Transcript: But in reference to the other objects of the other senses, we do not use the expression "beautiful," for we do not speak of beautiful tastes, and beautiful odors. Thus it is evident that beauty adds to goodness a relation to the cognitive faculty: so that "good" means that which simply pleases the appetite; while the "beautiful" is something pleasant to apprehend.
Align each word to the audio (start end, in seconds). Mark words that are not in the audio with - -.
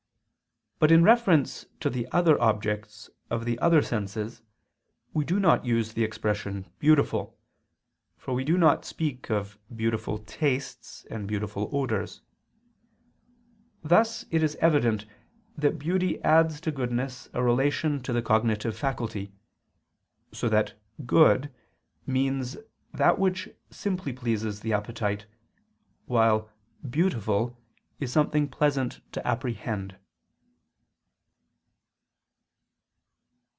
But 0.79 0.91
in 0.91 1.03
reference 1.03 1.67
to 1.79 1.91
the 1.91 2.07
other 2.11 2.41
objects 2.41 3.07
of 3.29 3.45
the 3.45 3.59
other 3.59 3.83
senses, 3.83 4.41
we 5.13 5.23
do 5.23 5.39
not 5.39 5.63
use 5.63 5.93
the 5.93 6.03
expression 6.03 6.71
"beautiful," 6.79 7.37
for 8.17 8.33
we 8.33 8.43
do 8.43 8.57
not 8.57 8.83
speak 8.83 9.29
of 9.29 9.59
beautiful 9.75 10.17
tastes, 10.17 11.05
and 11.11 11.27
beautiful 11.27 11.69
odors. 11.71 12.21
Thus 13.83 14.25
it 14.31 14.41
is 14.41 14.55
evident 14.55 15.05
that 15.55 15.77
beauty 15.77 16.19
adds 16.23 16.59
to 16.61 16.71
goodness 16.71 17.29
a 17.31 17.43
relation 17.43 18.01
to 18.01 18.11
the 18.11 18.23
cognitive 18.23 18.75
faculty: 18.75 19.31
so 20.31 20.49
that 20.49 20.73
"good" 21.05 21.53
means 22.07 22.57
that 22.91 23.19
which 23.19 23.49
simply 23.69 24.13
pleases 24.13 24.61
the 24.61 24.73
appetite; 24.73 25.27
while 26.07 26.49
the 26.81 26.87
"beautiful" 26.87 27.55
is 27.99 28.11
something 28.11 28.47
pleasant 28.47 28.99
to 29.11 29.27
apprehend. 29.27 29.95